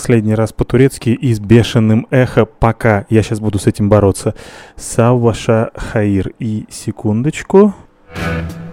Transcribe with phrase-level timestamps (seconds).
[0.00, 3.04] Последний раз по-турецки и с бешеным эхо пока.
[3.10, 4.34] Я сейчас буду с этим бороться.
[4.74, 6.32] Савваша Хаир.
[6.38, 7.74] И секундочку.
[8.14, 8.69] Секундочку.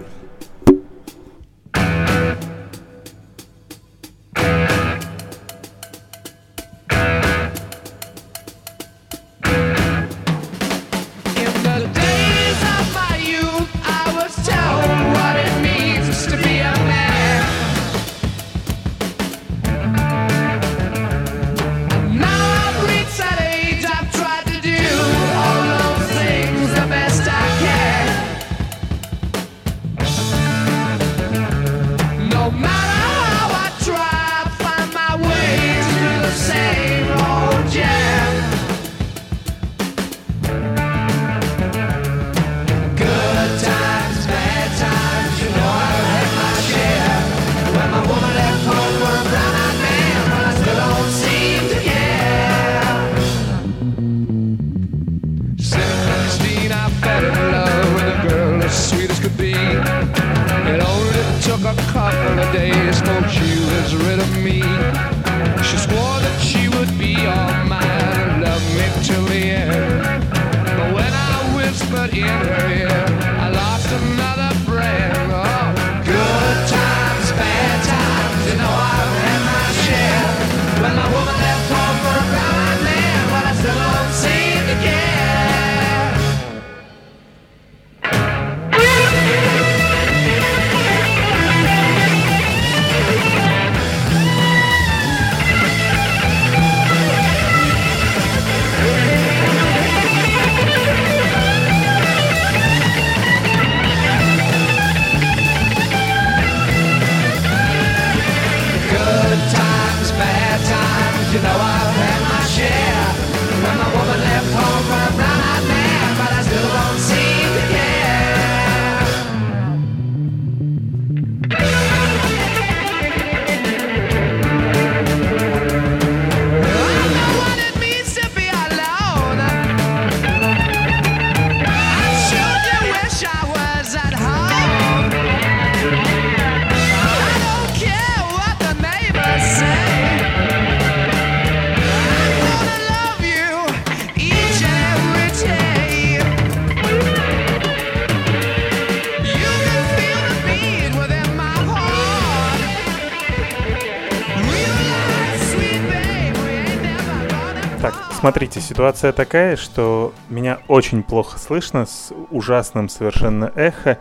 [158.77, 163.97] Ситуация такая, что меня очень плохо слышно, с ужасным совершенно эхо,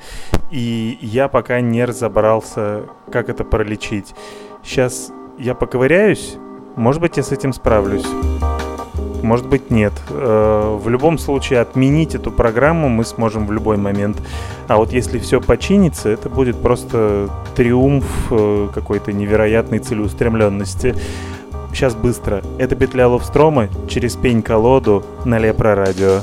[0.50, 4.14] и я пока не разобрался, как это пролечить.
[4.62, 6.36] Сейчас я поковыряюсь,
[6.76, 8.04] может быть, я с этим справлюсь.
[9.22, 9.94] Может быть, нет.
[10.10, 14.18] Э, в любом случае, отменить эту программу мы сможем в любой момент.
[14.68, 20.94] А вот если все починится, это будет просто триумф э, какой-то невероятной целеустремленности.
[21.76, 22.42] Сейчас быстро.
[22.58, 26.22] Это петля Ловстрома через пень-колоду на Лепро Радио.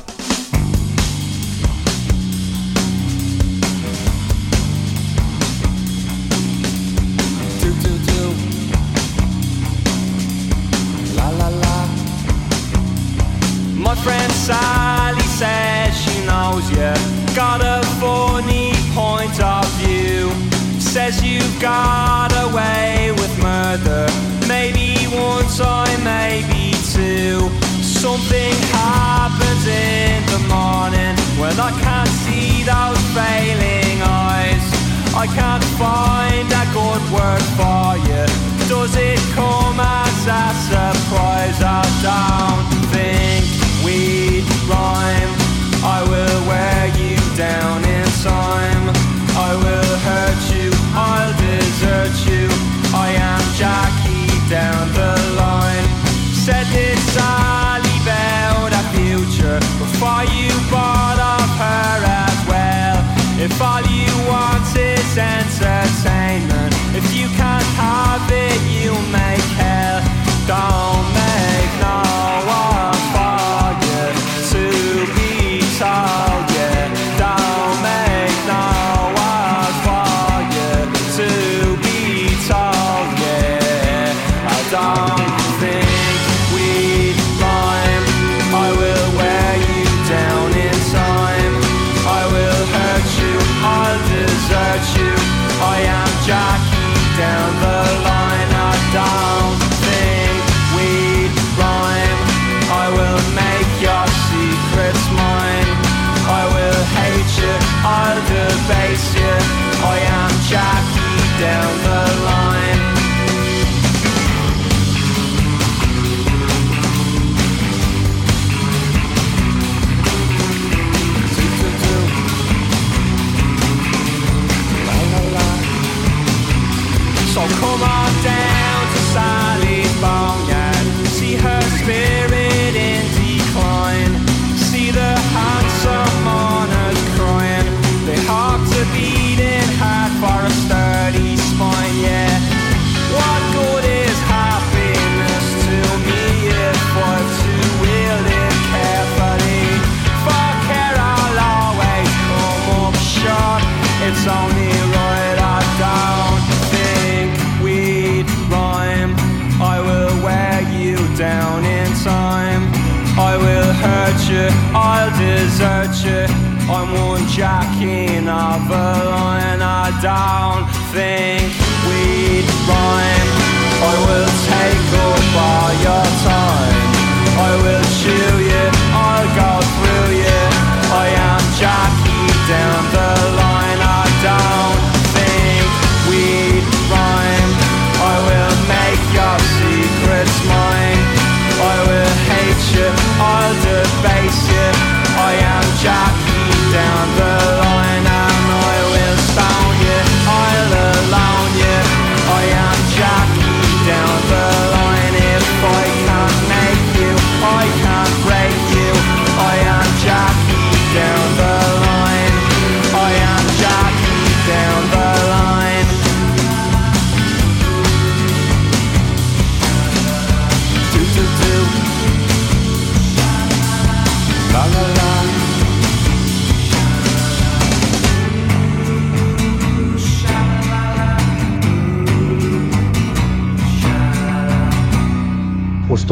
[166.76, 169.62] I'm one jack in a line.
[169.62, 171.54] I don't think
[171.86, 173.30] we'd rhyme.
[173.78, 176.90] I will take all by your time.
[177.38, 178.43] I will chew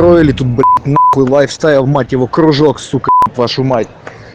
[0.02, 3.88] устроили тут, блядь, нахуй, лайфстайл, мать его, кружок, сука, блядь, вашу мать.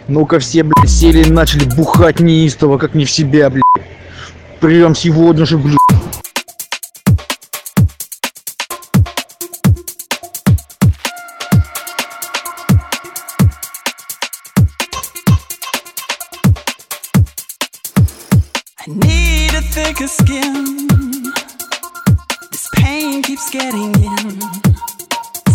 [0.06, 3.64] Ну-ка все, блядь, сели и начали бухать неистово, как не в себя, блядь.
[4.60, 5.76] Прям сегодня же, блядь.
[18.86, 20.76] Need a thicker skin.
[22.52, 23.95] This pain keeps getting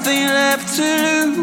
[0.00, 1.39] nothing left to lose.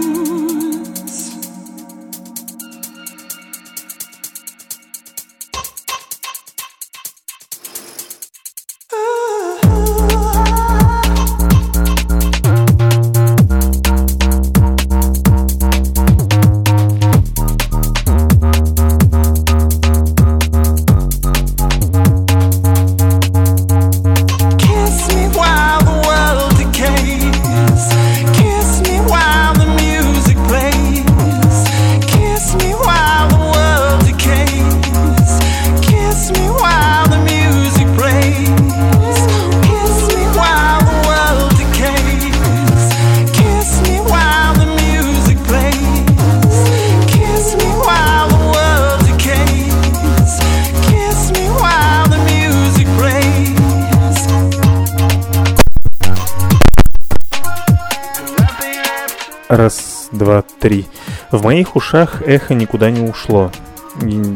[60.60, 60.86] 3.
[61.32, 63.52] В моих ушах эхо никуда не ушло.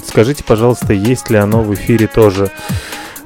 [0.05, 2.51] Скажите, пожалуйста, есть ли оно в эфире тоже?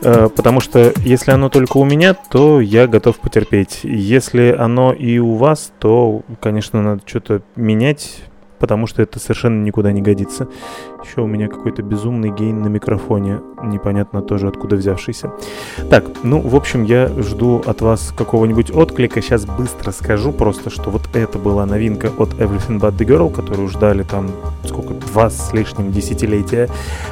[0.01, 3.79] Э, потому что если оно только у меня, то я готов потерпеть.
[3.83, 8.23] Если оно и у вас, то, конечно, надо что-то менять,
[8.59, 10.47] потому что это совершенно никуда не годится.
[11.05, 15.31] Еще у меня какой-то безумный гейн на микрофоне, непонятно тоже откуда взявшийся.
[15.89, 19.21] Так, ну, в общем, я жду от вас какого-нибудь отклика.
[19.21, 23.67] Сейчас быстро скажу просто, что вот это была новинка от Everything But The Girl, которую
[23.67, 24.31] ждали там,
[24.65, 26.69] сколько, два с лишним десятилетия.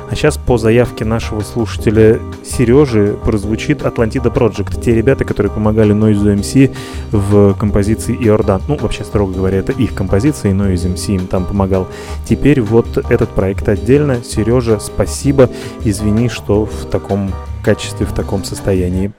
[0.09, 4.81] А сейчас по заявке нашего слушателя Сережи прозвучит Атлантида Project.
[4.81, 6.75] Те ребята, которые помогали Noise MC
[7.11, 8.61] в композиции Иордан.
[8.67, 11.87] Ну, вообще, строго говоря, это их композиция, и Noise MC им там помогал.
[12.25, 14.23] Теперь вот этот проект отдельно.
[14.23, 15.49] Сережа, спасибо.
[15.83, 19.11] Извини, что в таком качестве, в таком состоянии.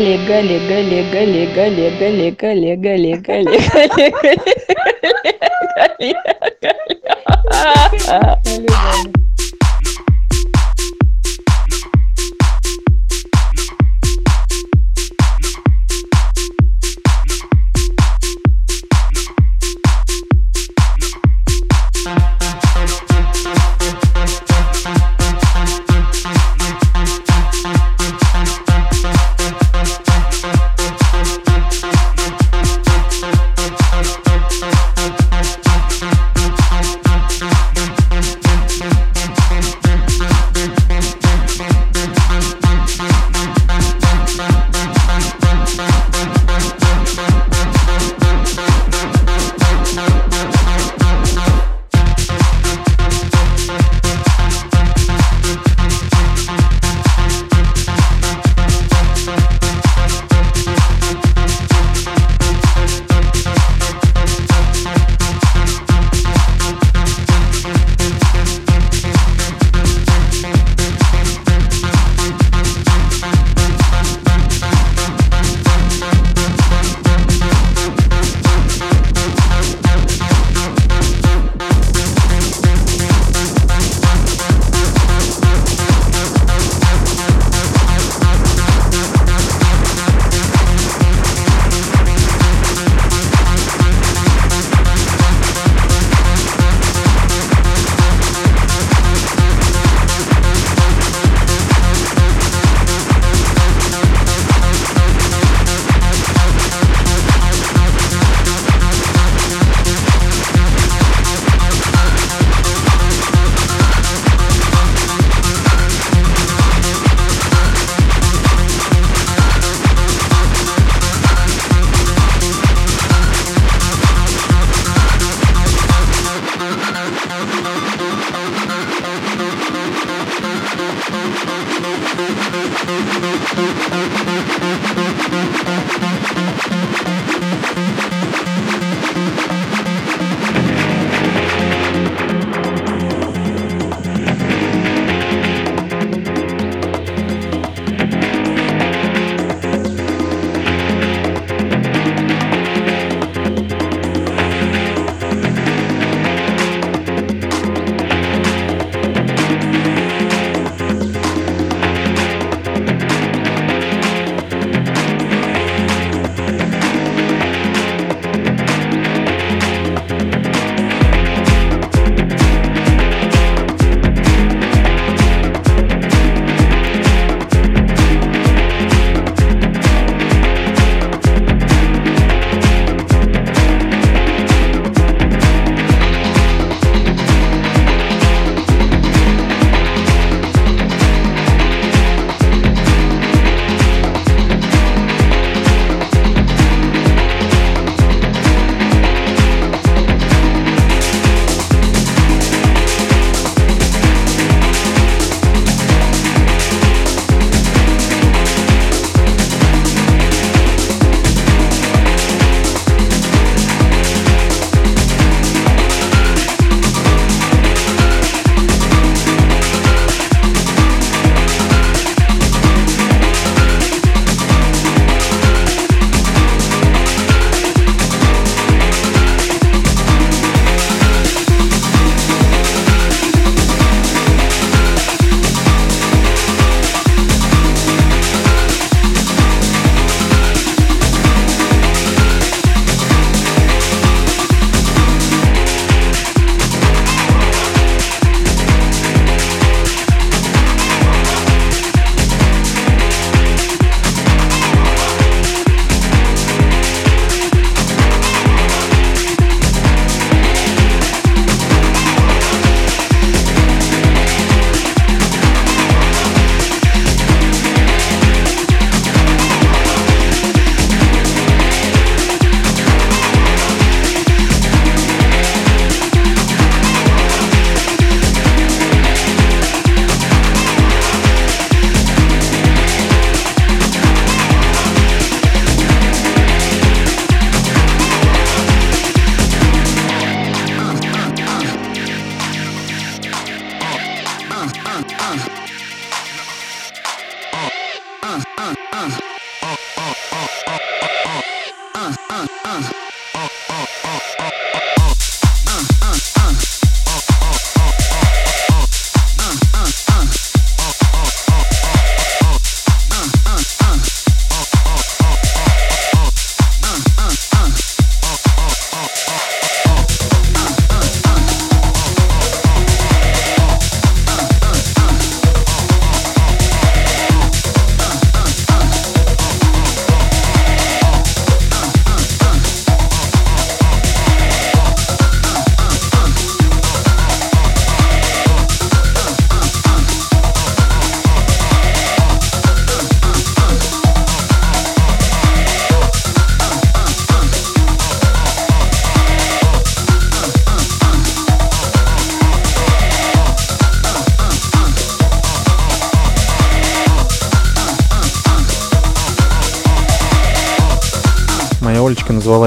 [0.00, 4.14] Олег, Олег, Олег, Олег, Олег, Олег, Олег, Олег, Олег, Олег, Олег,
[8.08, 9.09] Олег.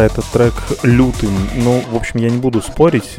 [0.05, 1.31] Этот трек лютым.
[1.55, 3.15] Ну, в общем, я не буду спорить.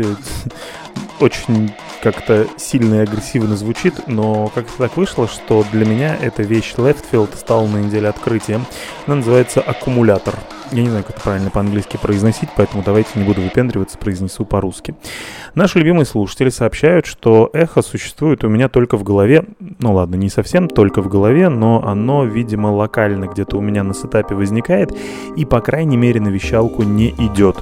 [1.20, 6.75] Очень как-то сильно и агрессивно звучит, но как-то так вышло, что для меня эта вещь
[6.77, 8.66] Leftfield стала на неделе открытием.
[9.07, 10.35] Она называется «Аккумулятор».
[10.74, 14.96] Я не знаю, как это правильно по-английски произносить, поэтому давайте не буду выпендриваться, произнесу по-русски.
[15.54, 19.44] Наши любимые слушатели сообщают, что эхо существует у меня только в голове.
[19.78, 23.94] Ну ладно, не совсем только в голове, но оно, видимо, локально где-то у меня на
[23.94, 24.90] сетапе возникает
[25.37, 27.58] и, по крайней мере, на вещалку не идет.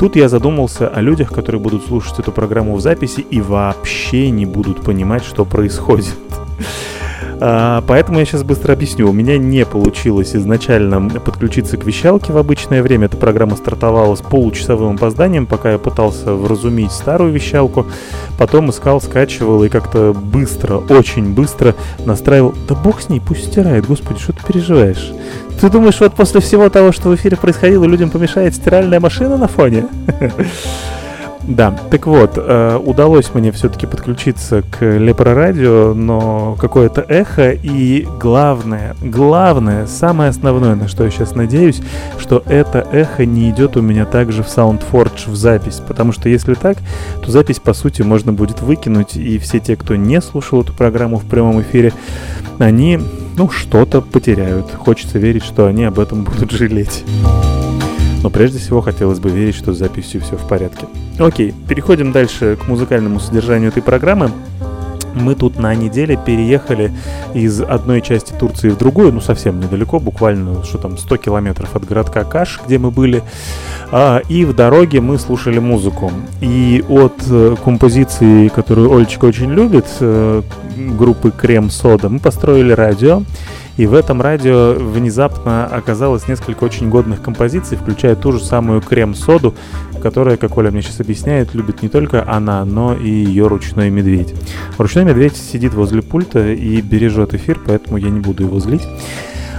[0.00, 4.44] Тут я задумался о людях, которые будут слушать эту программу в записи и вообще не
[4.44, 6.16] будут понимать, что происходит.
[7.40, 9.08] А, поэтому я сейчас быстро объясню.
[9.08, 13.06] У меня не получилось изначально подключиться к вещалке в обычное время.
[13.06, 17.86] Эта программа стартовала с получасовым опозданием, пока я пытался вразумить старую вещалку.
[18.38, 22.54] Потом искал, скачивал и как-то быстро, очень быстро настраивал.
[22.68, 25.12] Да бог с ней, пусть стирает, господи, что ты переживаешь?
[25.60, 29.48] Ты думаешь, вот после всего того, что в эфире происходило, людям помешает стиральная машина на
[29.48, 29.86] фоне?
[31.46, 38.06] Да, так вот, э, удалось мне все-таки подключиться к Лепро Радио, но какое-то эхо и
[38.18, 41.80] главное, главное, самое основное, на что я сейчас надеюсь,
[42.18, 46.54] что это эхо не идет у меня также в SoundForge в запись, потому что если
[46.54, 46.78] так,
[47.24, 51.18] то запись по сути можно будет выкинуть, и все те, кто не слушал эту программу
[51.18, 51.92] в прямом эфире,
[52.58, 52.98] они,
[53.36, 54.72] ну, что-то потеряют.
[54.72, 57.04] Хочется верить, что они об этом будут жалеть.
[58.26, 60.88] Но прежде всего хотелось бы верить, что с записью все в порядке.
[61.16, 64.32] Окей, переходим дальше к музыкальному содержанию этой программы.
[65.14, 66.92] Мы тут на неделе переехали
[67.34, 71.84] из одной части Турции в другую, ну совсем недалеко, буквально, что там, 100 километров от
[71.84, 73.22] городка Каш, где мы были.
[73.92, 76.10] А, и в дороге мы слушали музыку.
[76.40, 80.42] И от э, композиции, которую Ольчика очень любит, э,
[80.98, 83.22] группы Крем Сода, мы построили радио.
[83.76, 89.54] И в этом радио внезапно оказалось несколько очень годных композиций, включая ту же самую крем-соду,
[90.02, 94.34] которая, как Оля мне сейчас объясняет, любит не только она, но и ее ручной медведь.
[94.78, 98.86] Ручной медведь сидит возле пульта и бережет эфир, поэтому я не буду его злить.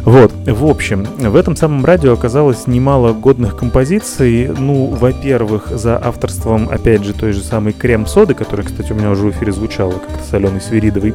[0.08, 4.48] Вот, в общем, в этом самом радио оказалось немало годных композиций.
[4.48, 9.24] Ну, во-первых, за авторством, опять же, той же самой крем-соды, которая, кстати, у меня уже
[9.24, 11.14] в эфире звучала, как-то соленый свиридовый.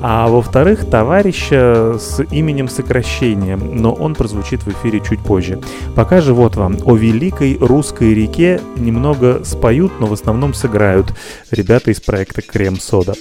[0.00, 5.60] А во-вторых, товарища с именем сокращением, но он прозвучит в эфире чуть позже.
[5.94, 11.12] Пока же вот вам о великой русской реке немного споют, но в основном сыграют
[11.50, 13.12] ребята из проекта Крем-сода.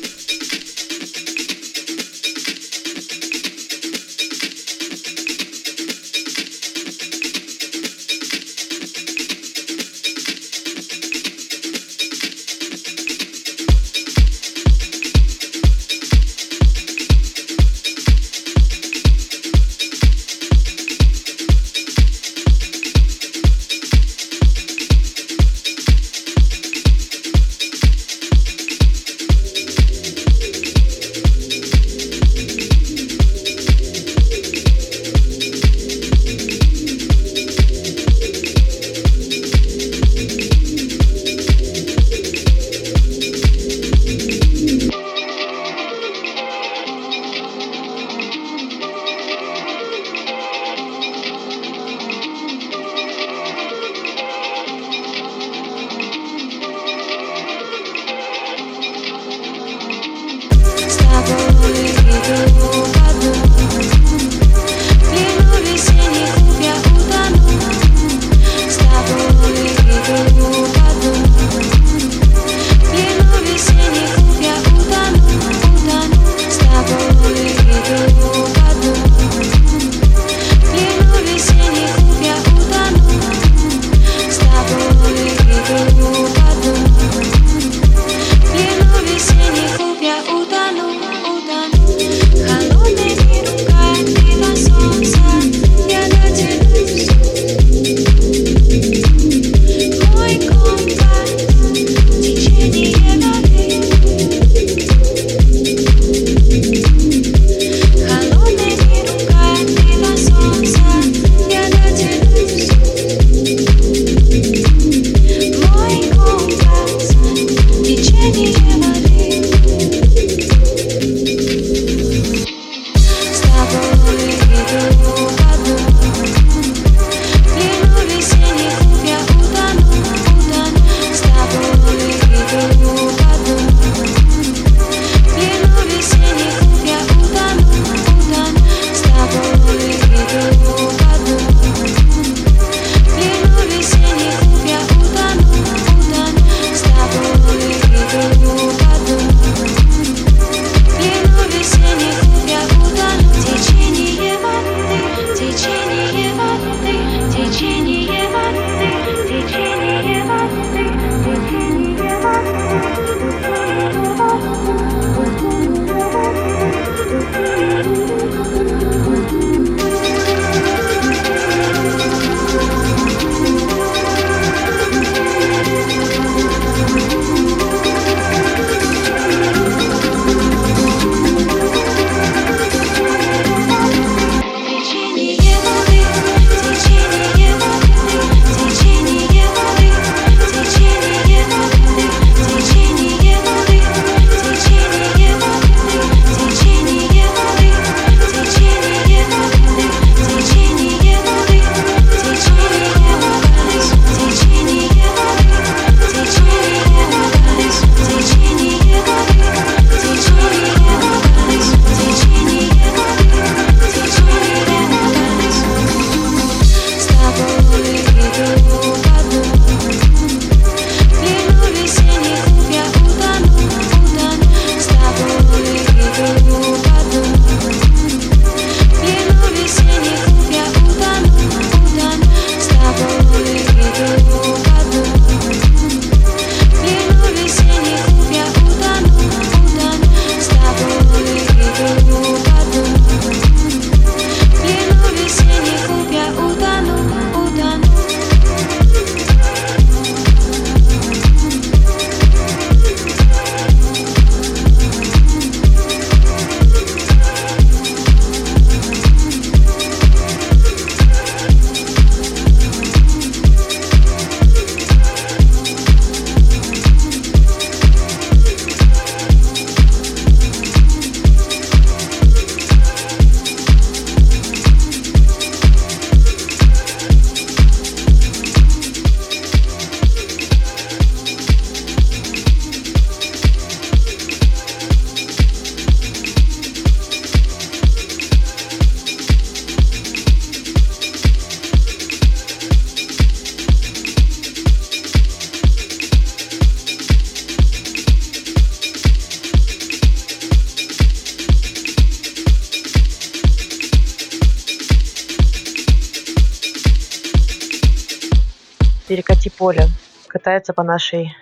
[310.59, 311.35] Катается по нашей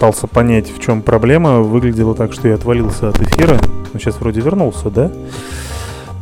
[0.00, 1.60] пытался понять, в чем проблема.
[1.60, 3.58] Выглядело так, что я отвалился от эфира.
[3.92, 5.10] Но сейчас вроде вернулся, да?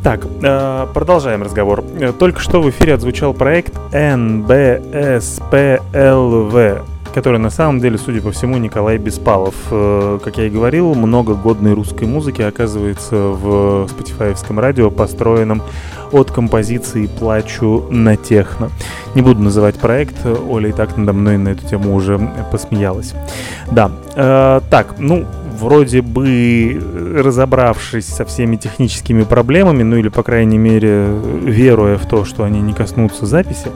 [0.03, 1.81] Так, э, продолжаем разговор.
[1.97, 6.81] Э, Только что в эфире отзвучал проект NBSPLV,
[7.13, 9.55] который на самом деле, судя по всему, Николай Беспалов.
[9.71, 15.61] Э, Как я и говорил, много годной русской музыки оказывается в спотифаевском радио, построенном
[16.11, 18.69] от композиции «Плачу на техно».
[19.15, 22.19] Не буду называть проект, Оля и так надо мной на эту тему уже
[22.51, 23.13] посмеялась.
[23.71, 25.25] Да, э, так, ну,
[25.59, 26.81] вроде бы
[27.17, 31.07] разобравшись со всеми техническими проблемами, ну или, по крайней мере,
[31.43, 33.71] веруя в то, что они не коснутся записи,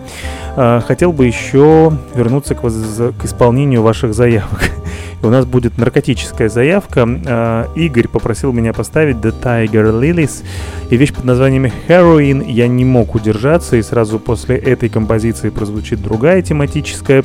[0.56, 4.72] э, хотел бы еще вернуться к, к исполнению ваших заявок.
[5.22, 7.08] У нас будет наркотическая заявка.
[7.26, 10.44] Э, Игорь попросил меня поставить The Tiger Lilies
[10.90, 12.50] и вещь под названием Heroin.
[12.50, 17.24] Я не мог удержаться, и сразу после этой композиции прозвучит другая тематическая.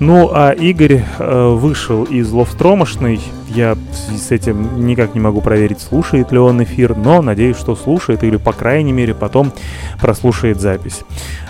[0.00, 3.20] Ну, а Игорь э, вышел из Ловстромошной.
[3.48, 3.76] Я
[4.16, 8.36] с этим никак не могу проверить, слушает ли он эфир, но надеюсь, что слушает, или,
[8.36, 9.52] по крайней мере, потом
[10.00, 11.00] прослушает запись.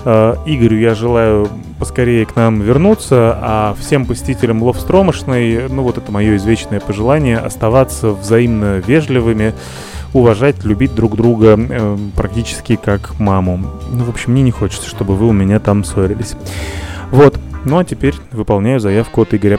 [0.05, 6.11] Э, Игорю я желаю поскорее к нам вернуться, а всем посетителям Ловстромошной, ну вот это
[6.11, 9.53] мое извечное пожелание, оставаться взаимно вежливыми,
[10.15, 13.61] уважать, любить друг друга э, практически как маму.
[13.93, 16.35] Ну, в общем, мне не хочется, чтобы вы у меня там ссорились.
[17.11, 17.39] Вот.
[17.69, 19.59] Ну а теперь выполняю заявку от Игоря.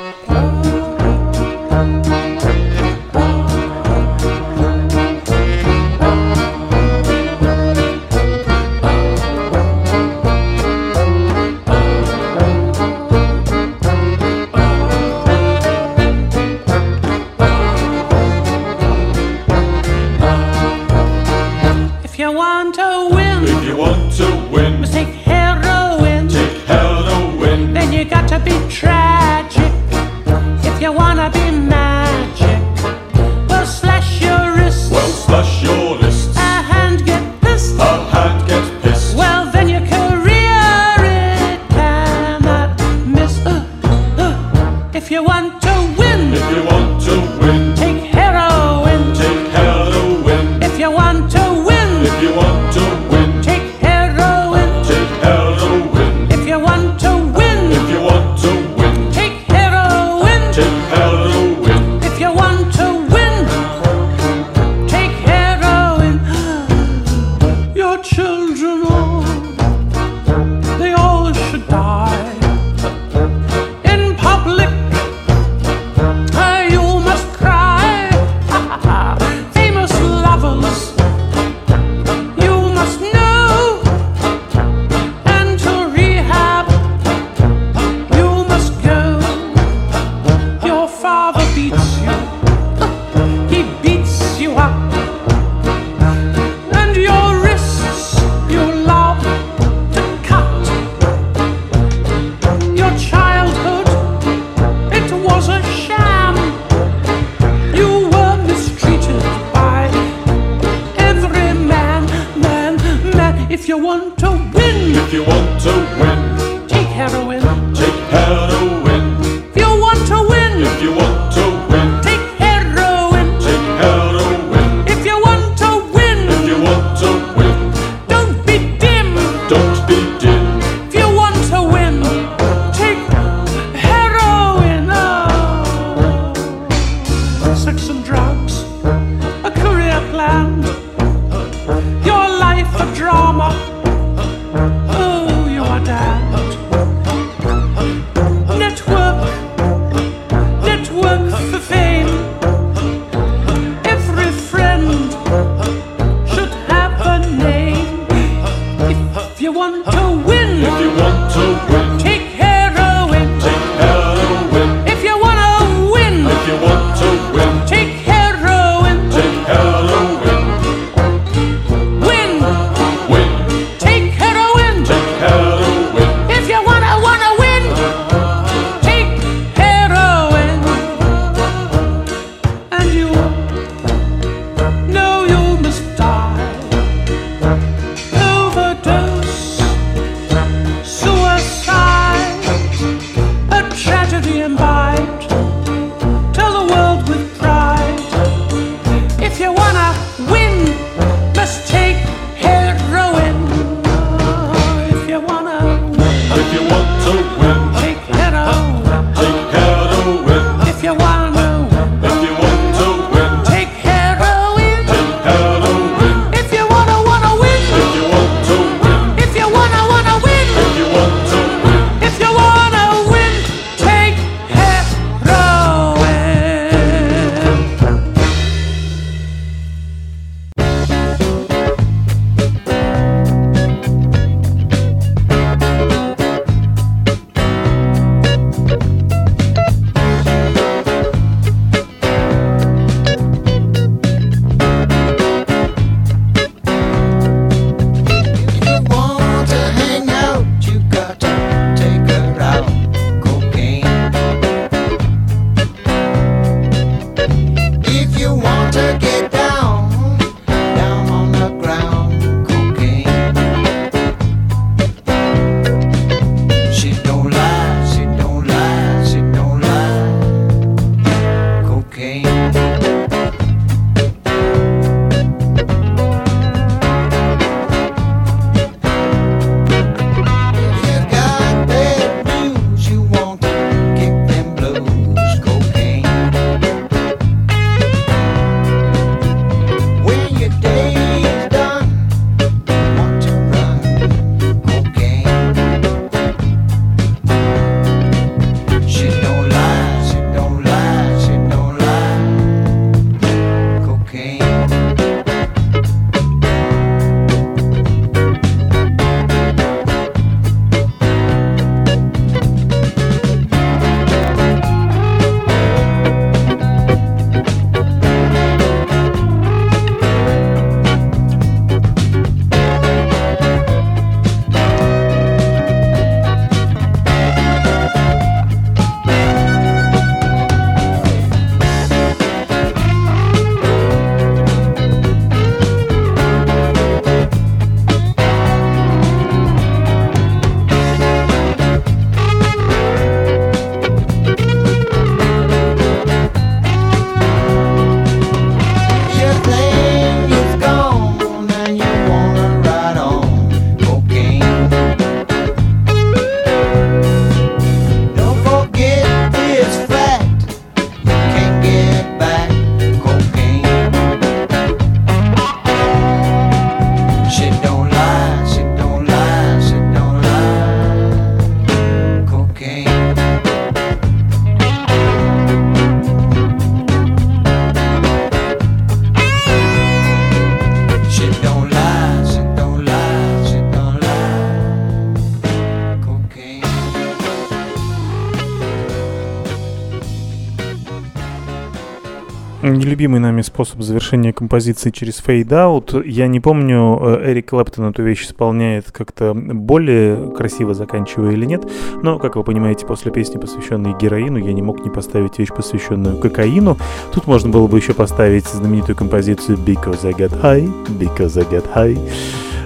[392.90, 395.94] любимый нами способ завершения композиции через fade-out.
[396.06, 401.64] Я не помню, э, Эрик Клэптон эту вещь исполняет как-то более красиво заканчивая или нет,
[402.02, 406.18] но, как вы понимаете, после песни, посвященной героину, я не мог не поставить вещь, посвященную
[406.18, 406.78] кокаину.
[407.14, 410.70] Тут можно было бы еще поставить знаменитую композицию «Because I get high»,
[411.00, 411.98] «Because I get high»,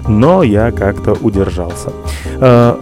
[0.07, 1.91] но я как-то удержался.
[2.43, 2.75] Э,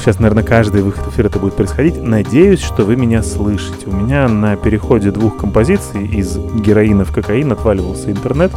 [0.00, 2.02] Сейчас, наверное, каждый выход эфира это будет происходить.
[2.02, 3.86] Надеюсь, что вы меня слышите.
[3.86, 8.50] У меня на переходе двух композиций из героина в кокаин отваливался интернет.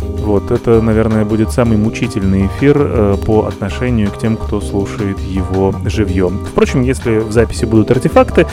[0.00, 5.74] Вот, это, наверное, будет самый мучительный эфир э, по отношению к тем, кто слушает его
[5.86, 6.44] живьем.
[6.44, 8.46] Впрочем, если в записи будут артефакты,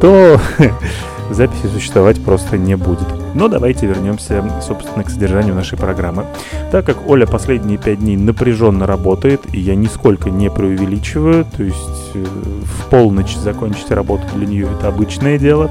[0.00, 0.40] то
[1.30, 3.06] записи существовать просто не будет.
[3.34, 6.26] Но давайте вернемся, собственно, к содержанию нашей программы.
[6.70, 12.10] Так как Оля последние пять дней напряженно работает, и я нисколько не преувеличиваю, то есть
[12.14, 15.70] э, в полночь закончить работу для нее это обычное дело,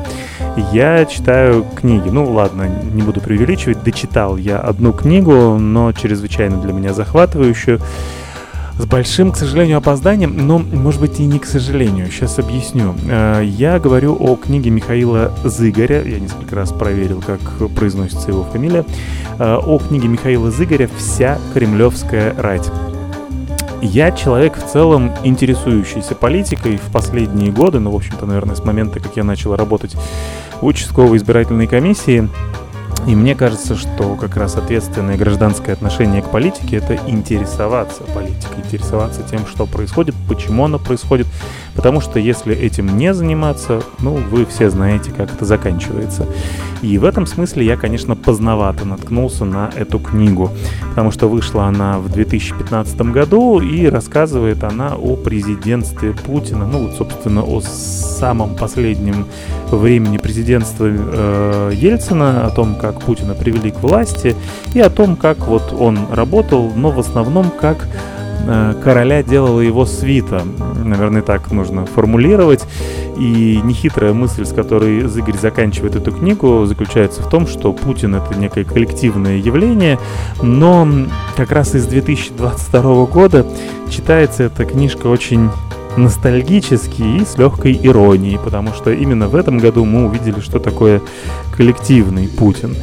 [0.72, 2.10] я читаю книги.
[2.10, 7.80] Ну ладно, не буду преувеличивать, дочитал я одну книгу, но чрезвычайно для меня захватывающую.
[8.80, 12.10] С большим, к сожалению, опозданием, но, может быть, и не к сожалению.
[12.10, 12.96] Сейчас объясню.
[13.08, 16.04] Э, Я говорю о книге Михаила Зыгоря.
[16.04, 17.40] Я несколько раз проверил, как
[17.76, 18.84] произносится его фамилия.
[19.38, 22.70] Э, О книге Михаила Зыгоря «Вся кремлевская рать».
[23.84, 29.00] Я человек в целом интересующийся политикой в последние годы, ну, в общем-то, наверное, с момента,
[29.02, 29.96] как я начал работать
[30.62, 32.30] в участковой избирательной комиссии,
[33.08, 39.24] и мне кажется, что как раз ответственное гражданское отношение к политике— это интересоваться политикой, интересоваться
[39.30, 41.28] тем, что происходит, почему оно происходит.
[41.76, 46.28] Потому что если этим не заниматься, ну, вы все знаете, как это заканчивается.
[46.82, 50.52] И в этом смысле я, конечно, поздновато наткнулся на эту книгу,
[50.90, 56.96] потому что вышла она в 2015 году, и рассказывает она о президентстве Путина, ну, вот,
[56.98, 59.26] собственно, о самом последнем
[59.72, 64.36] времени президентства э, Ельцина, о том, как Путина привели к власти,
[64.74, 67.88] и о том, как вот он работал, но в основном как
[68.48, 70.44] э, короля делала его свита.
[70.84, 72.66] Наверное, так нужно формулировать.
[73.18, 78.38] И нехитрая мысль, с которой Зыгорь заканчивает эту книгу, заключается в том, что Путин— это
[78.38, 80.00] некое коллективное явление,
[80.42, 80.88] но
[81.38, 83.46] как раз из 2022 года
[83.90, 85.52] читается эта книжка очень
[85.98, 91.02] ностальгически и с легкой иронией, потому что именно в этом году мы увидели, что такое
[91.56, 92.76] коллективный Путин.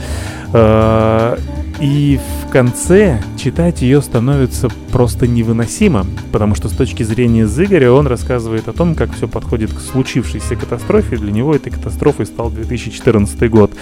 [0.52, 1.36] Э,
[1.80, 8.06] И в конце читать ее становится просто невыносимо, потому что с точки зрения Зыгоря он
[8.06, 11.16] рассказывает о том, как все подходит к случившейся катастрофе.
[11.16, 13.72] Для него этой катастрофой стал 2014 год.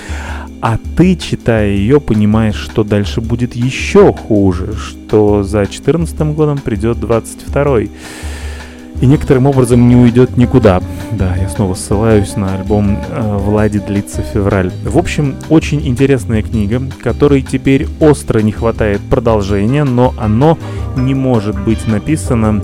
[0.60, 7.00] А ты, читая ее, понимаешь, что дальше будет еще хуже, что за 2014 годом придет
[7.00, 7.80] 22
[9.00, 10.80] и некоторым образом не уйдет никуда.
[11.12, 14.72] Да, я снова ссылаюсь на альбом э, «Влади длится февраль».
[14.84, 20.58] В общем, очень интересная книга, которой теперь остро не хватает продолжения, но оно
[20.96, 22.62] не может быть написано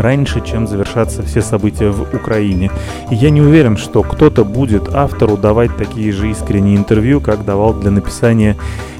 [0.00, 2.70] раньше, чем завершатся все события в Украине.
[3.10, 7.74] И я не уверен, что кто-то будет автору давать такие же искренние интервью, как давал
[7.74, 8.56] для написания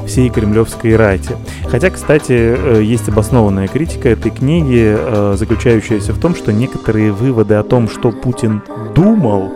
[0.06, 1.36] всей кремлевской рати.
[1.70, 7.54] Хотя, кстати, э, есть обоснованная критика этой книги, э, заключающаяся в том, что некоторые выводы
[7.54, 8.62] о том, что Путин
[8.94, 9.52] думал,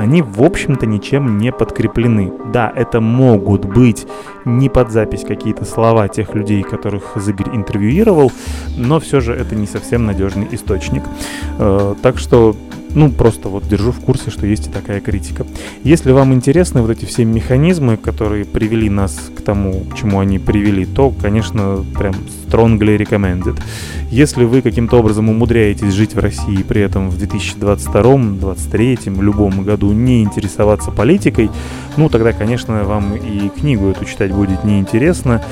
[0.00, 2.32] они, в общем-то, ничем не подкреплены.
[2.52, 4.06] Да, это могут быть
[4.44, 8.32] не под запись какие-то слова тех людей, которых Зыгорь интервьюировал,
[8.76, 11.02] но все же это не совсем надежный источник.
[11.58, 12.56] Э, Так что
[12.94, 15.46] ну, просто вот держу в курсе, что есть и такая критика.
[15.84, 20.38] Если вам интересны вот эти все механизмы, которые привели нас к тому, к чему они
[20.38, 22.14] привели, то, конечно, прям
[22.48, 23.60] strongly recommended.
[24.10, 29.92] Если вы каким-то образом умудряетесь жить в России при этом в 2022, 2023, любом году
[29.92, 31.50] не интересоваться политикой,
[31.96, 35.42] ну, тогда, конечно, вам и книгу эту читать будет неинтересно.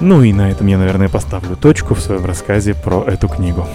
[0.00, 3.66] Ну и на этом я, наверное, поставлю точку в своем рассказе про эту книгу.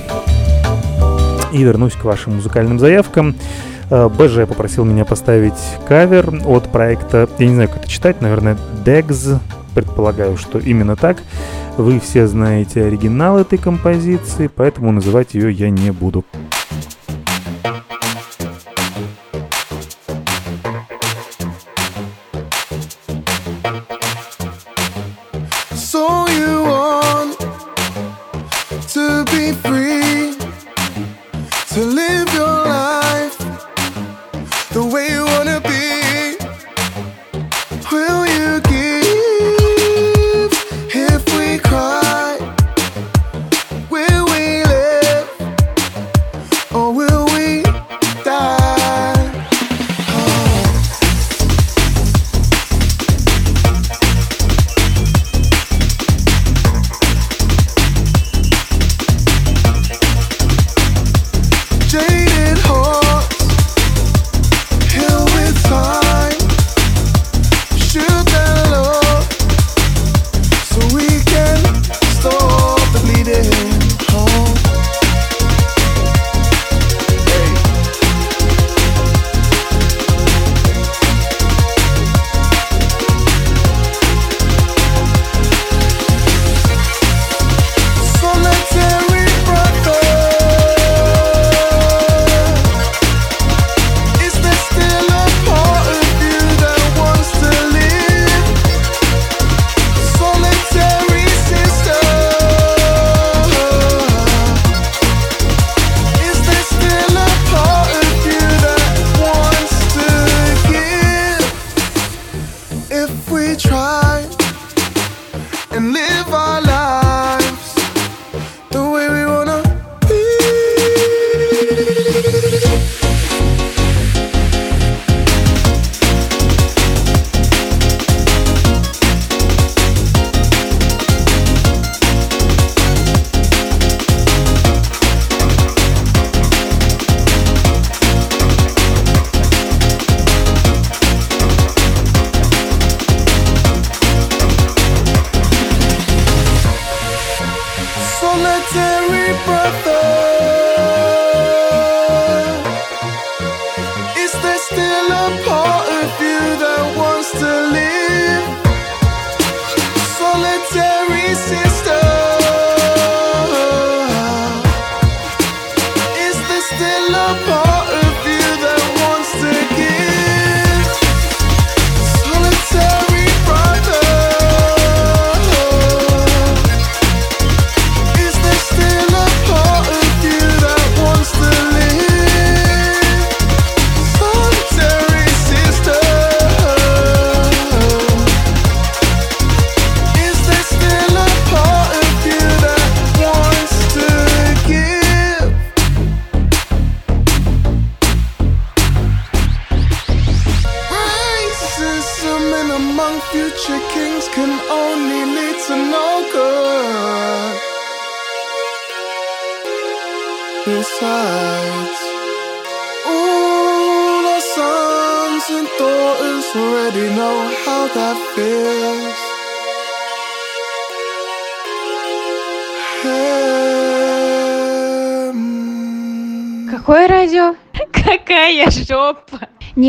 [1.51, 3.35] И вернусь к вашим музыкальным заявкам.
[3.89, 8.57] Э, БЖ попросил меня поставить кавер от проекта, я не знаю, как это читать, наверное,
[8.85, 9.39] Degs,
[9.75, 11.17] предполагаю, что именно так.
[11.77, 16.25] Вы все знаете оригинал этой композиции, поэтому называть ее я не буду.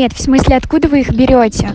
[0.03, 1.71] Нет, в смысле, откуда вы их берете?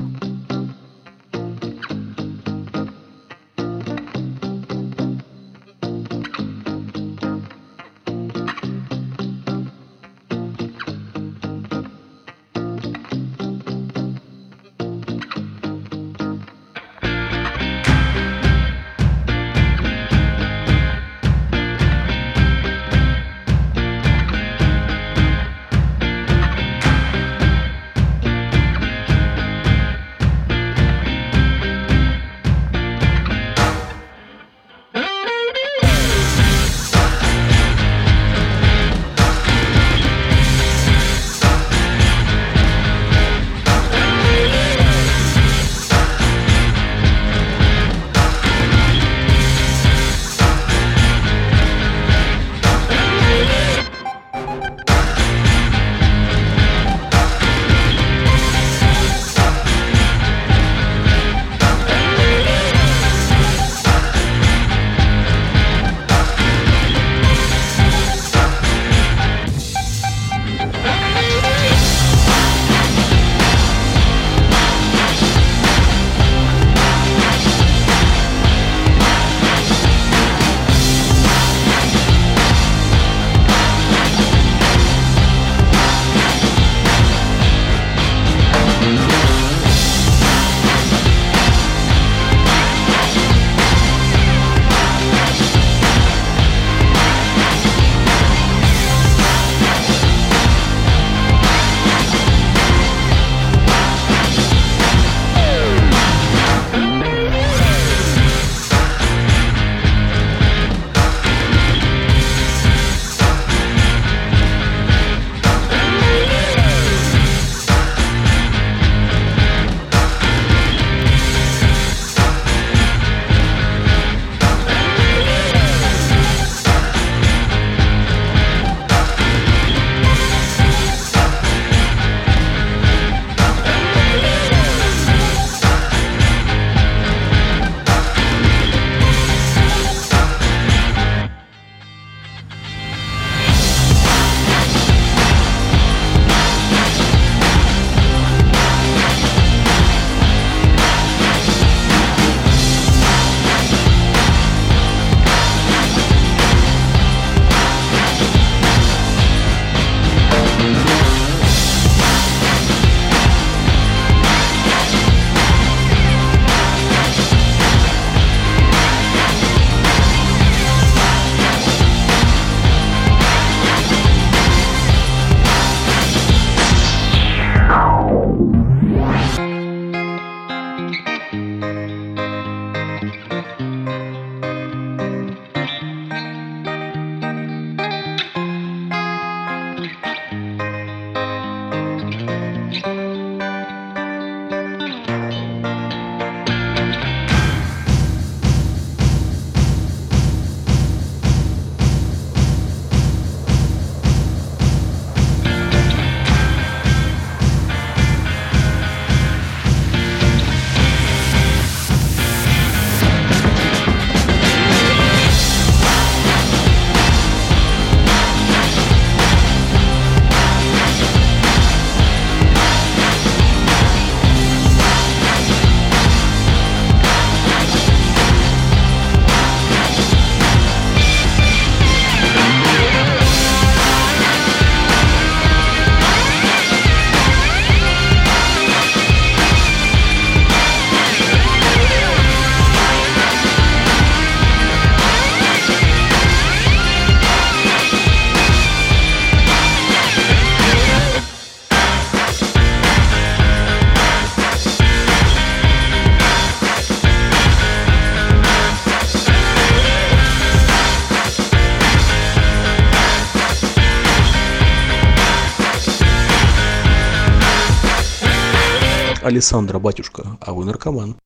[269.28, 271.16] Александра, батюшка, а вы наркоман.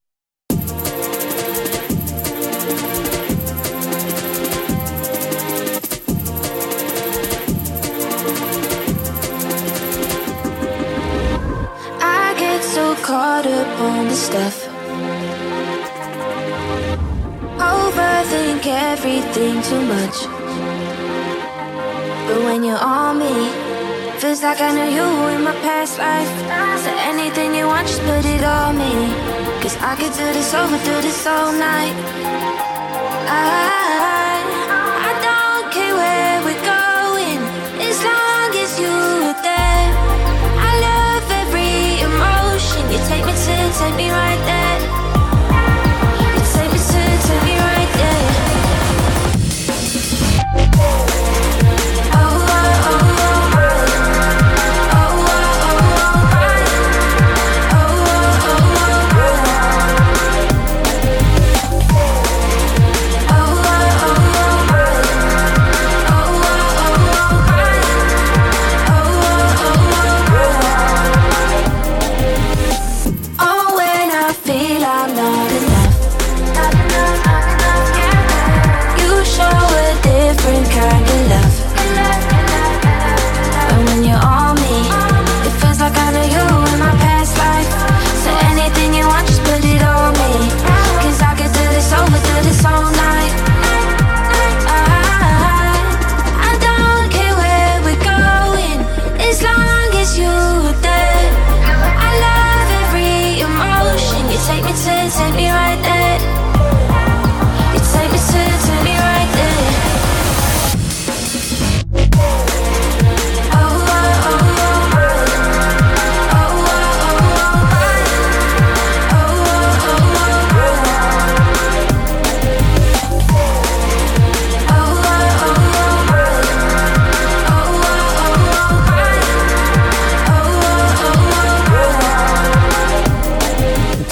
[13.02, 14.56] Caught up on the stuff.
[17.58, 20.16] Overthink everything too much.
[22.26, 23.61] But when you're on me,
[24.22, 26.30] feels like I know you in my past life.
[26.84, 28.92] So anything you want, just put it on me.
[29.60, 31.96] Cause I could do this over, do this all night.
[33.26, 34.38] I,
[35.10, 37.40] I don't care where we're going,
[37.82, 39.88] as long as you're there.
[40.68, 42.82] I love every emotion.
[42.94, 45.01] You take me to, take me right there.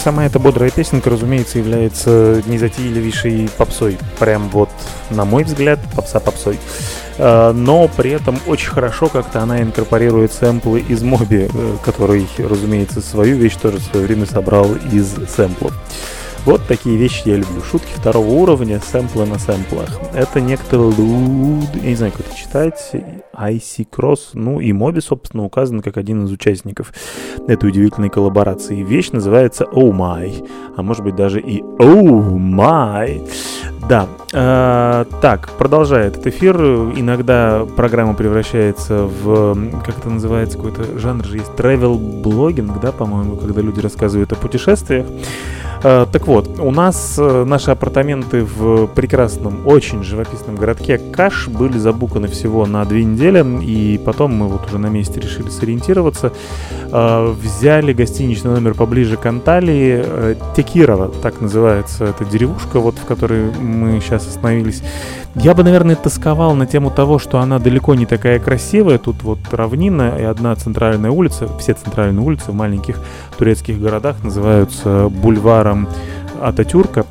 [0.02, 3.98] Сама эта бодрая песенка, разумеется, является незатейливейшей попсой.
[4.18, 4.70] Прям вот,
[5.10, 6.58] на мой взгляд, попса попсой.
[7.18, 13.02] Э, Но при этом очень хорошо как-то она инкорпорирует сэмплы из Моби, э, который, разумеется,
[13.02, 15.74] свою вещь тоже в свое время собрал из сэмплов.
[16.46, 17.60] Вот такие вещи я люблю.
[17.62, 20.00] Шутки второго уровня, сэмплы на сэмплах.
[20.14, 25.44] Это некто Луд, я не знаю, как это читать, IC Cross, ну и Моби, собственно,
[25.44, 26.92] указан как один из участников
[27.46, 28.82] этой удивительной коллаборации.
[28.82, 33.28] Вещь называется Oh My, а может быть даже и Oh My.
[33.88, 36.56] Да, э, так, продолжает этот эфир.
[36.56, 43.36] Иногда программа превращается в, как это называется, какой-то жанр же есть, travel блогинг, да, по-моему,
[43.36, 45.06] когда люди рассказывают о путешествиях.
[45.82, 51.78] Э, так вот, у нас э, наши апартаменты в прекрасном, очень живописном городке Каш были
[51.78, 56.32] забуканы всего на две недели, и потом мы вот уже на месте решили сориентироваться.
[56.92, 63.50] Э, Взяли гостиничный номер поближе к Анталии, Текирова, так называется эта деревушка, вот в которой
[63.50, 64.82] мы сейчас остановились.
[65.34, 68.98] Я бы, наверное, тосковал на тему того, что она далеко не такая красивая.
[68.98, 71.48] Тут вот равнина и одна центральная улица.
[71.58, 72.96] Все центральные улицы в маленьких
[73.38, 75.88] турецких городах называются бульваром храм
[76.40, 77.06] Ататюрка.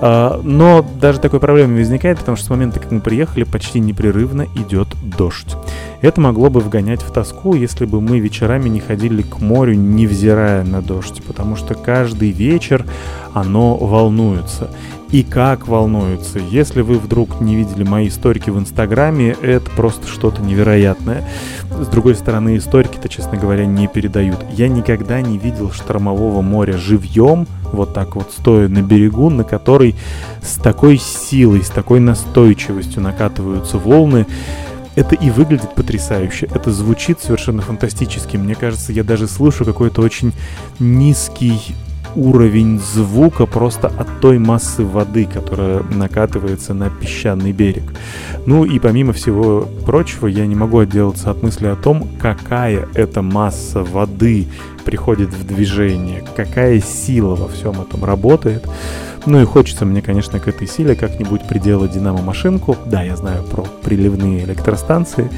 [0.00, 3.80] А, Но даже такой проблемы не возникает, потому что с момента, как мы приехали, почти
[3.80, 5.56] непрерывно идет дождь.
[6.00, 10.64] Это могло бы вгонять в тоску, если бы мы вечерами не ходили к морю, невзирая
[10.64, 12.86] на дождь, потому что каждый вечер
[13.34, 14.70] оно волнуется.
[15.10, 16.38] И как волнуется.
[16.38, 21.26] Если вы вдруг не видели мои историки в Инстаграме, это просто что-то невероятное.
[21.70, 24.38] С другой стороны, историки-то, честно говоря, не передают.
[24.52, 29.94] Я никогда не видел штормового моря живьем, вот так вот стоя на берегу, на который
[30.42, 34.26] с такой силой, с такой настойчивостью накатываются волны.
[34.98, 38.36] Это и выглядит потрясающе, это звучит совершенно фантастически.
[38.36, 40.32] Мне кажется, я даже слышу какой-то очень
[40.80, 41.76] низкий
[42.16, 47.84] уровень звука просто от той массы воды, которая накатывается на песчаный берег.
[48.44, 53.22] Ну и помимо всего прочего, я не могу отделаться от мысли о том, какая эта
[53.22, 54.48] масса воды
[54.88, 58.66] приходит в движение, какая сила во всем этом работает.
[59.26, 62.74] Ну и хочется мне, конечно, к этой силе как-нибудь приделать динамо-машинку.
[62.86, 65.28] Да, я знаю про приливные электростанции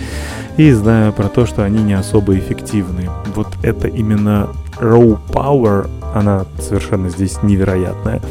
[0.57, 3.11] и знаю про то, что они не особо эффективны.
[3.35, 8.23] Вот это именно raw power, она совершенно здесь невероятная.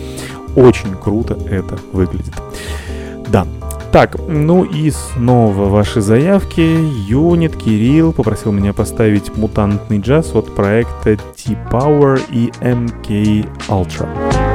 [0.56, 2.34] Очень круто это выглядит.
[3.28, 3.46] Да,
[3.92, 6.62] так, ну и снова ваши заявки.
[7.08, 14.49] Юнит Кирилл попросил меня поставить мутантный джаз от проекта T-Power и MK Ultra.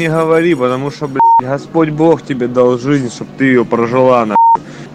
[0.00, 1.20] не говори, потому что, блядь,
[1.50, 4.36] Господь Бог тебе дал жизнь, чтобы ты ее прожила, на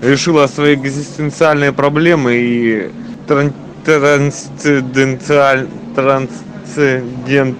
[0.01, 2.91] решила свои экзистенциальные проблемы и
[3.28, 3.53] тран
[3.86, 7.56] трансценденталь трансцендент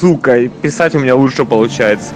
[0.00, 2.14] сука и писать у меня лучше получается.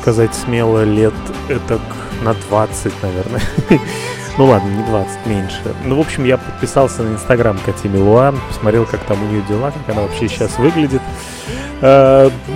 [0.00, 1.14] Сказать, смело лет
[1.48, 1.78] это
[2.22, 3.42] на 20, наверное.
[4.38, 5.60] Ну ладно, не 20, меньше.
[5.84, 9.70] Ну, в общем, я подписался на инстаграм Кати Милуа, посмотрел, как там у нее дела,
[9.70, 11.02] как она вообще сейчас выглядит.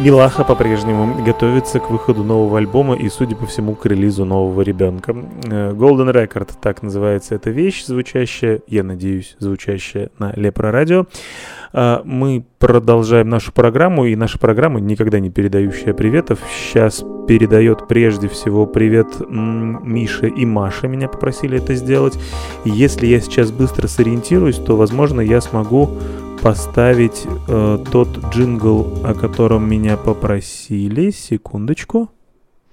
[0.05, 5.17] Милаха по-прежнему готовится к выходу нового альбома и, судя по всему, к релизу нового ребенка.
[5.47, 11.07] Э, Golden Record, так называется эта вещь, звучащая, я надеюсь, звучащая на Лепро Радио.
[11.73, 18.29] Э, Мы продолжаем нашу программу, и наша программа, никогда не передающая приветов, сейчас передает прежде
[18.29, 22.19] всего привет Мише и Маше, меня попросили это сделать.
[22.67, 25.93] Если я сейчас быстро сориентируюсь, то, возможно, я смогу
[26.43, 31.11] поставить э, тот джингл, о котором меня попросили.
[31.11, 32.11] Секундочку.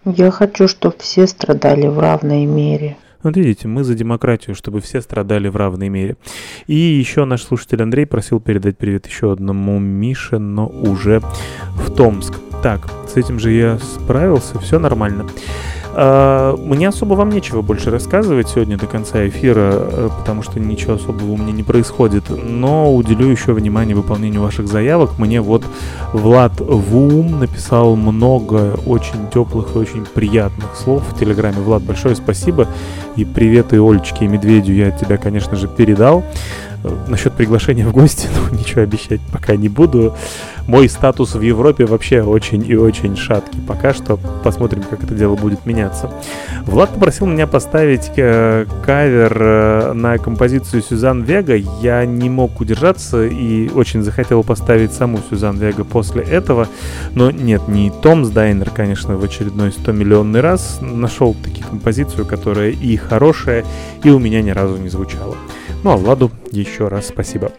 [0.05, 2.97] Я хочу, чтобы все страдали в равной мере.
[3.23, 6.17] Вот видите, мы за демократию, чтобы все страдали в равной мере.
[6.65, 11.21] И еще наш слушатель Андрей просил передать привет еще одному Мише, но уже
[11.75, 12.33] в Томск.
[12.63, 15.27] Так, с этим же я справился, все нормально.
[15.93, 20.93] А, Мне особо вам нечего больше рассказывать сегодня до конца эфира, э, потому что ничего
[20.93, 22.23] особого у меня не происходит.
[22.29, 25.17] Но уделю еще внимание выполнению ваших заявок.
[25.17, 25.63] Мне вот
[26.13, 31.57] Влад Вум написал много очень теплых и очень приятных слов в Телеграме.
[31.57, 32.67] Влад, большое спасибо.
[33.15, 36.23] И привет и Олечке и Медведю я от тебя, конечно же, передал.
[37.07, 40.15] Насчет приглашения в гости, ну, ничего обещать пока не буду.
[40.67, 43.59] Мой статус в Европе вообще очень и очень шаткий.
[43.67, 46.11] Пока что посмотрим, как это дело будет меняться.
[46.65, 51.55] Влад попросил меня поставить э, кавер э, на композицию Сюзан Вега.
[51.55, 56.67] Я не мог удержаться и очень захотел поставить саму Сюзан Вега после этого.
[57.13, 60.79] Но нет, не Томс Дайнер, конечно, в очередной 100 миллионный раз.
[60.81, 63.65] Нашел таки композицию, которая и хорошая,
[64.03, 65.35] и у меня ни разу не звучала.
[65.82, 67.52] Ну а Владу еще раз спасибо.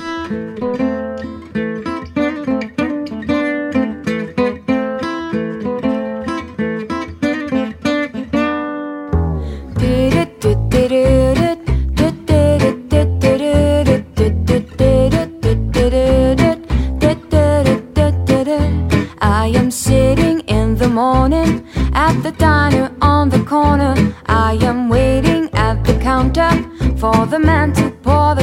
[19.19, 23.95] I am sitting in the morning at the diner on the corner.
[24.25, 26.51] I am waiting at the counter
[26.97, 27.80] for the man to pour the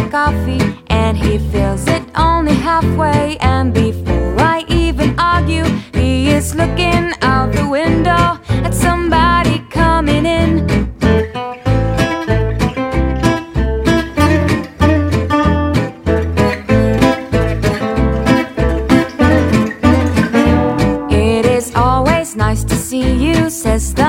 [0.09, 3.37] coffee, and he fills it only halfway.
[3.37, 10.67] And before I even argue, he is looking out the window at somebody coming in.
[21.11, 24.08] It is always nice to see you, says the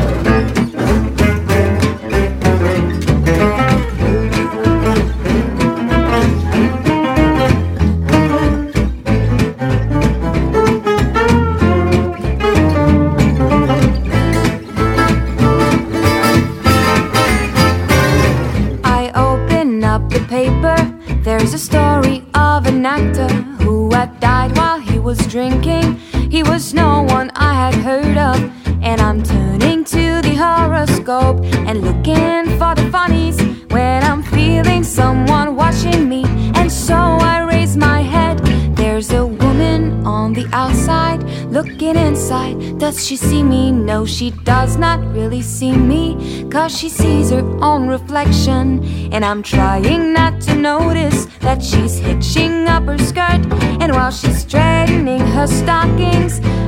[25.11, 25.97] was drinking.
[26.29, 28.37] He was no one I had heard of.
[28.81, 33.37] And I'm turning to the horoscope and looking for the funnies
[33.75, 36.23] when I'm feeling someone watching me.
[36.55, 38.37] And so I raise my head.
[38.77, 41.21] There's a woman on the outside
[41.51, 42.79] looking inside.
[42.79, 43.69] Does she see me?
[43.71, 46.47] No, she does not really see me.
[46.49, 48.83] Cause she sees her own reflection.
[49.11, 53.41] And I'm trying not to notice that she's hitching up her skirt.
[53.81, 54.40] And while she's
[55.41, 56.60] her stockings.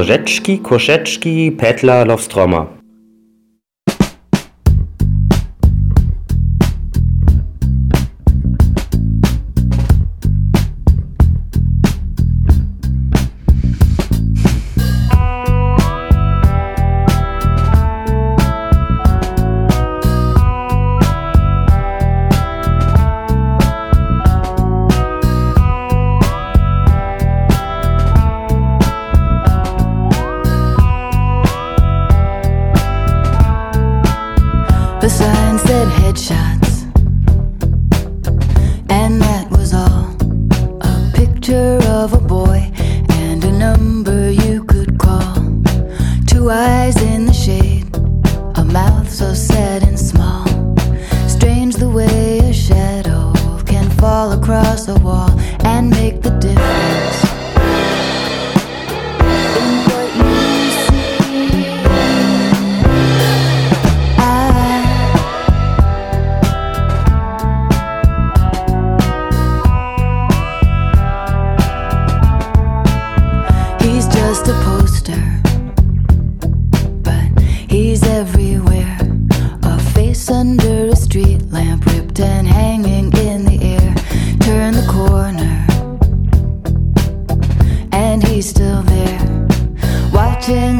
[0.00, 2.79] Korzeczki, Korzeczki, Pettler, Lovstromer.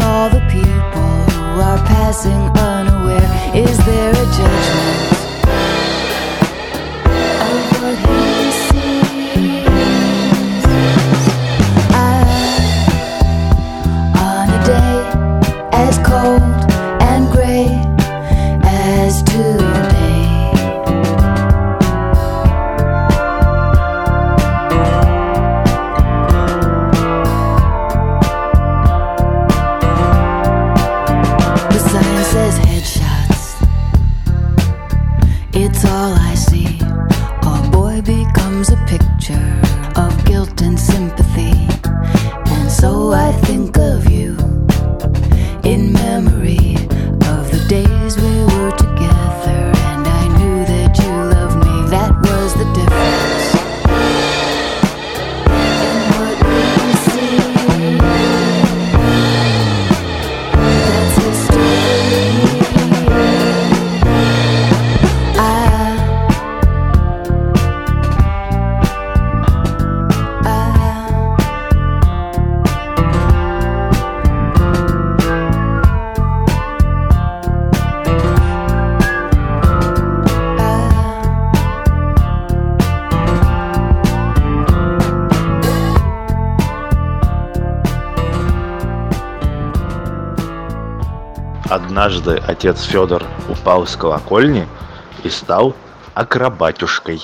[0.03, 0.67] all the people
[1.31, 3.23] who are passing unaware.
[3.55, 5.20] Is there a judgment?
[92.21, 94.69] Однажды отец Федор упал с колокольни
[95.25, 95.75] и stал
[96.15, 97.23] акробатюшкой.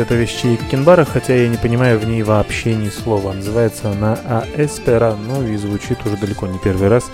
[0.00, 3.32] Эта вещь Чики Кинбара, хотя я не понимаю в ней вообще ни слова.
[3.32, 4.14] Называется она
[4.56, 7.10] Аэспера, ну и звучит уже далеко не первый раз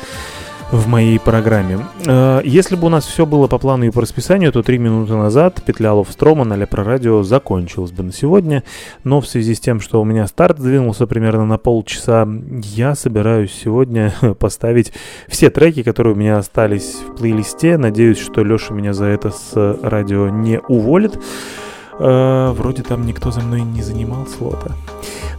[0.71, 1.87] в моей программе.
[2.07, 5.15] Э, Если бы у нас все было по плану и по расписанию, то три минуты
[5.15, 8.63] назад петля Ловстрома на Лепро Радио закончилась бы на сегодня,
[9.05, 12.27] но в связи с тем, что у меня старт сдвинулся примерно на полчаса,
[12.63, 14.93] я собираюсь сегодня поставить
[15.29, 17.79] все треки, которые у меня остались в плейлисте.
[17.79, 21.19] Надеюсь, что Леша меня за это с радио не уволит.
[21.99, 24.73] Э, Вроде там никто за мной не занимал слота.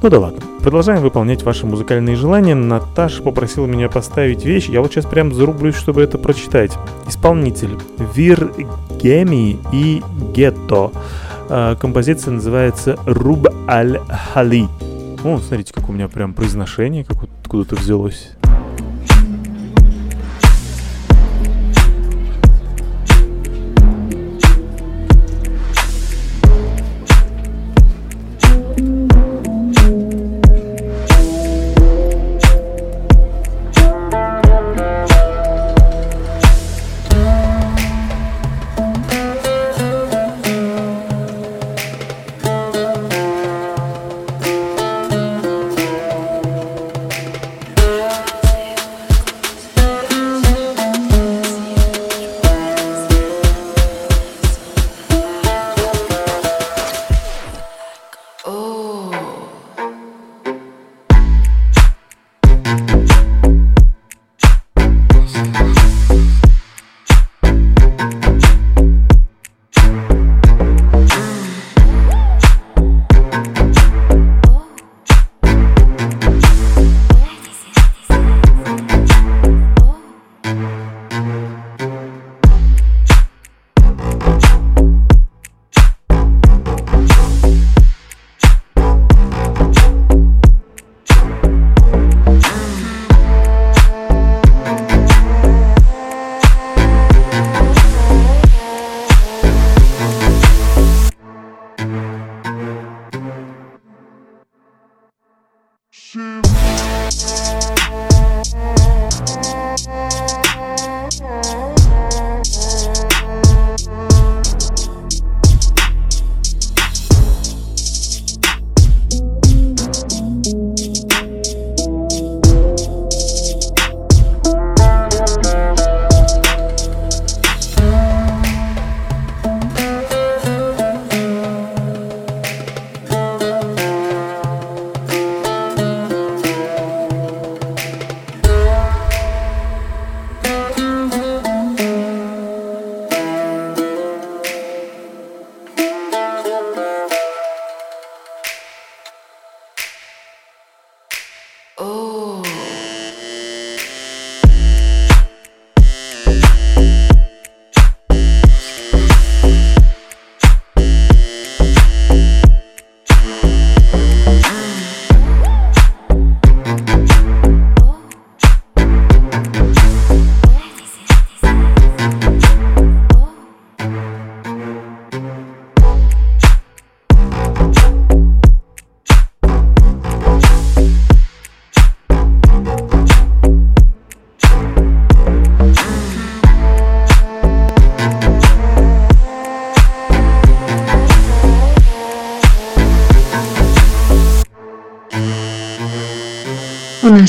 [0.02, 0.42] Ну да ладно.
[0.62, 2.56] Продолжаем выполнять ваши музыкальные желания.
[2.56, 4.70] Наташа попросила меня поставить вещь.
[4.70, 6.72] Я вот сейчас прям зарублюсь, чтобы это прочитать.
[7.08, 7.78] Исполнитель
[8.16, 8.52] Вир
[9.72, 10.04] и
[10.34, 10.92] Гетто.
[11.50, 14.00] Э, Композиция называется Руб Аль
[14.34, 14.68] Хали.
[15.24, 18.37] О, смотрите, как у меня прям произношение, как откуда-то взялось.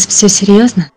[0.09, 0.91] Все серьезно?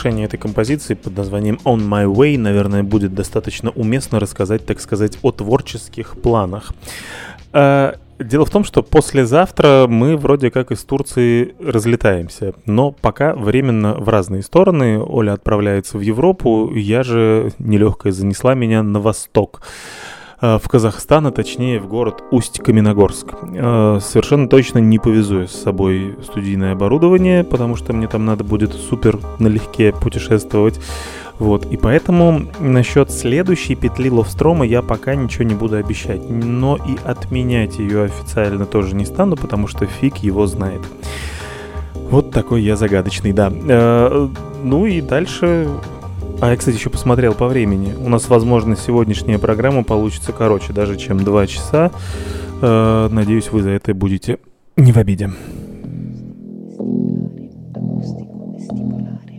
[0.00, 5.18] Завершение этой композиции под названием On My Way, наверное, будет достаточно уместно рассказать, так сказать,
[5.22, 6.72] о творческих планах.
[7.52, 13.94] А, Дело в том, что послезавтра мы вроде как из Турции разлетаемся, но пока временно
[13.94, 15.02] в разные стороны.
[15.02, 19.62] Оля отправляется в Европу, я же нелегкая занесла меня на восток
[20.42, 23.39] э, в Казахстан, а точнее в город Усть-Каменогорск.
[23.62, 28.72] Э, Совершенно точно не повезу с собой студийное оборудование, потому что мне там надо будет
[28.72, 30.80] супер налегке путешествовать.
[31.38, 36.22] Вот, и поэтому насчет следующей петли Ловстрома я пока ничего не буду обещать.
[36.28, 40.80] Но и отменять ее официально тоже не стану, потому что фиг его знает.
[41.94, 43.52] Вот такой я загадочный, да.
[43.52, 44.28] Э,
[44.62, 45.68] ну и дальше...
[46.40, 47.94] А я, кстати, еще посмотрел по времени.
[48.02, 51.90] У нас, возможно, сегодняшняя программа получится короче даже, чем 2 часа.
[52.61, 54.39] Э, надеюсь, вы за это будете
[54.77, 55.29] не в обиде.
[58.15, 59.31] acustico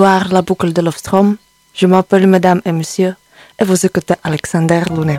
[0.00, 1.36] La boucle de l'Ostrom.
[1.74, 3.16] Je m'appelle Madame et Monsieur
[3.58, 5.18] et vous écoutez Alexander Lounet.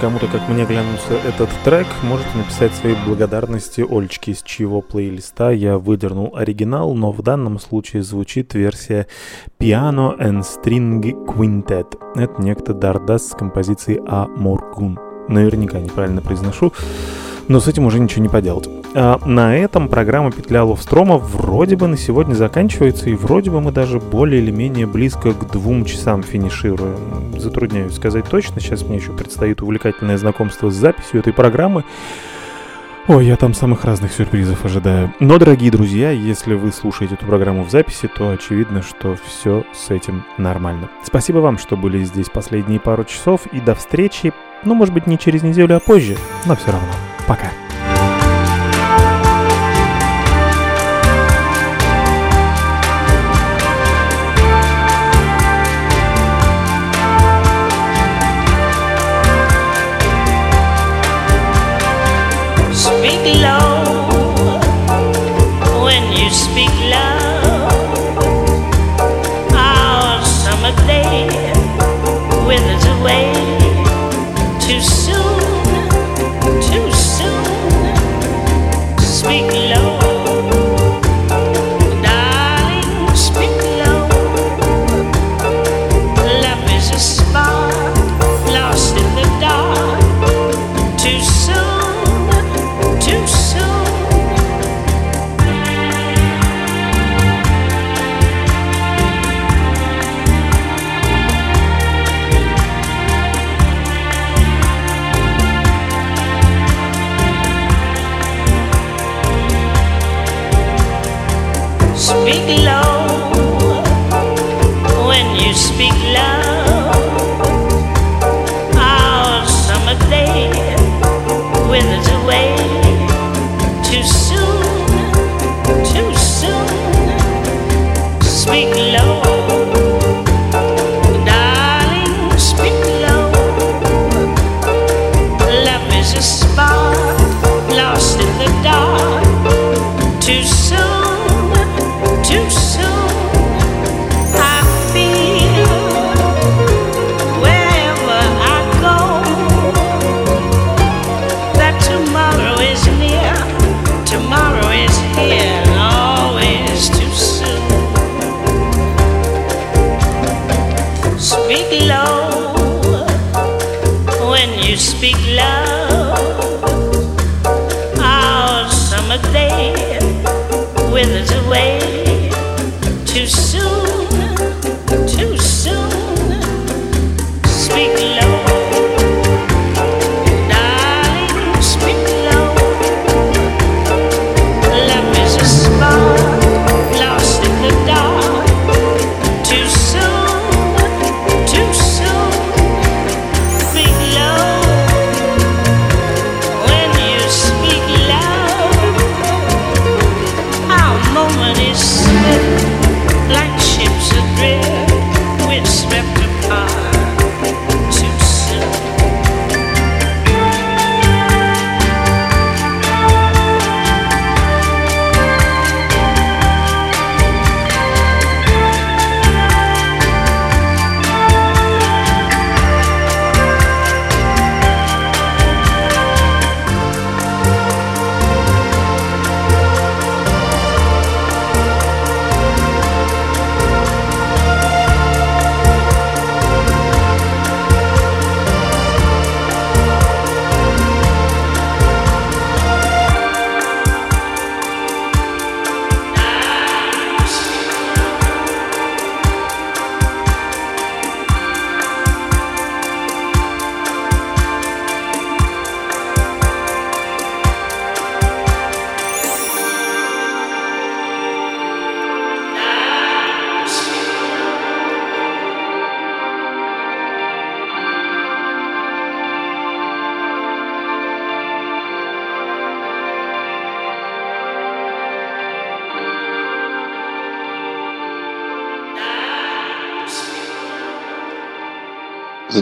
[0.00, 5.76] Кому-то, как мне, глянулся этот трек, можете написать свои благодарности Ольчке, из чьего плейлиста я
[5.76, 9.06] выдернул оригинал, но в данном случае звучит версия
[9.60, 11.98] Piano and String Quintet.
[12.16, 14.98] Это некто Дардас с композицией А Моргун.
[15.28, 16.72] Наверняка неправильно произношу,
[17.48, 18.68] но с этим уже ничего не поделать.
[18.94, 23.70] А на этом программа «Петля Ловстрома» вроде бы на сегодня заканчивается, и вроде бы мы
[23.70, 26.96] даже более или менее близко к двум часам финишируем.
[27.40, 31.84] Затрудняюсь сказать точно, сейчас мне еще предстоит увлекательное знакомство с записью этой программы.
[33.08, 35.12] Ой, я там самых разных сюрпризов ожидаю.
[35.20, 39.90] Но, дорогие друзья, если вы слушаете эту программу в записи, то очевидно, что все с
[39.90, 40.90] этим нормально.
[41.02, 44.34] Спасибо вам, что были здесь последние пару часов, и до встречи,
[44.64, 46.92] ну, может быть, не через неделю, а позже, но все равно.
[47.26, 47.50] Пока.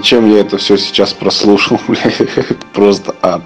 [0.08, 2.00] Зачем я это все сейчас прослушал, бля?
[2.72, 3.37] Просто ад.